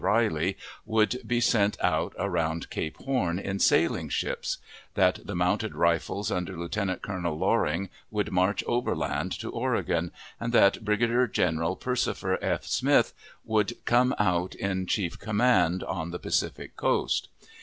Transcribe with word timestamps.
Riley, 0.03 0.57
would 0.83 1.21
be 1.27 1.39
sent 1.39 1.79
out 1.79 2.15
around 2.17 2.71
Cape 2.71 2.97
Horn 2.97 3.37
in 3.37 3.59
sailing 3.59 4.09
ships; 4.09 4.57
that 4.95 5.19
the 5.23 5.35
Mounted 5.35 5.75
Rifles, 5.75 6.31
under 6.31 6.57
Lieutenant 6.57 7.03
Colonel 7.03 7.37
Loring, 7.37 7.87
would 8.09 8.31
march 8.31 8.63
overland 8.65 9.31
to 9.33 9.51
Oregon; 9.51 10.11
and 10.39 10.53
that 10.53 10.83
Brigadier 10.83 11.27
General 11.27 11.75
Persifer 11.75 12.39
F. 12.41 12.63
Smith 12.65 13.13
would 13.45 13.73
come 13.85 14.15
out 14.17 14.55
in 14.55 14.87
chief 14.87 15.19
command 15.19 15.83
on 15.83 16.09
the 16.09 16.17
Pacific 16.17 16.75
coast. 16.75 17.27